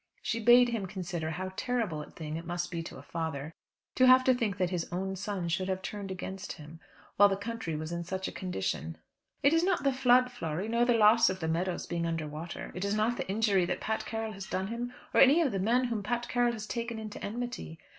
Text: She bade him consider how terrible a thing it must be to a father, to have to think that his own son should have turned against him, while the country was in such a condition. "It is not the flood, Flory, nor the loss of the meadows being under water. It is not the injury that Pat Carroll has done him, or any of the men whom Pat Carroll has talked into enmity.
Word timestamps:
She 0.23 0.39
bade 0.39 0.69
him 0.69 0.87
consider 0.87 1.29
how 1.29 1.53
terrible 1.55 2.01
a 2.01 2.09
thing 2.09 2.35
it 2.35 2.47
must 2.47 2.71
be 2.71 2.81
to 2.81 2.97
a 2.97 3.03
father, 3.03 3.53
to 3.93 4.07
have 4.07 4.23
to 4.23 4.33
think 4.33 4.57
that 4.57 4.71
his 4.71 4.91
own 4.91 5.15
son 5.15 5.47
should 5.47 5.67
have 5.69 5.83
turned 5.83 6.09
against 6.09 6.53
him, 6.53 6.79
while 7.17 7.29
the 7.29 7.35
country 7.37 7.75
was 7.75 7.91
in 7.91 8.03
such 8.03 8.27
a 8.27 8.31
condition. 8.31 8.97
"It 9.43 9.53
is 9.53 9.63
not 9.63 9.83
the 9.83 9.93
flood, 9.93 10.31
Flory, 10.31 10.67
nor 10.67 10.85
the 10.85 10.95
loss 10.95 11.29
of 11.29 11.39
the 11.39 11.47
meadows 11.47 11.85
being 11.85 12.07
under 12.07 12.27
water. 12.27 12.71
It 12.73 12.83
is 12.83 12.95
not 12.95 13.17
the 13.17 13.29
injury 13.29 13.63
that 13.65 13.79
Pat 13.79 14.03
Carroll 14.07 14.31
has 14.33 14.47
done 14.47 14.69
him, 14.69 14.91
or 15.13 15.21
any 15.21 15.39
of 15.39 15.51
the 15.51 15.59
men 15.59 15.83
whom 15.83 16.01
Pat 16.01 16.27
Carroll 16.27 16.53
has 16.53 16.65
talked 16.65 16.89
into 16.89 17.23
enmity. 17.23 17.77